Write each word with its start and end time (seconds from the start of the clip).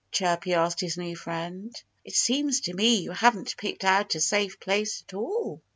Chirpy 0.11 0.55
asked 0.55 0.79
his 0.79 0.97
new 0.97 1.15
friend. 1.15 1.79
"It 2.03 2.15
seems 2.15 2.61
to 2.61 2.73
me 2.73 2.95
you 3.01 3.11
haven't 3.11 3.55
picked 3.55 3.83
out 3.83 4.15
a 4.15 4.19
safe 4.19 4.59
place 4.59 5.03
at 5.07 5.13
all." 5.13 5.61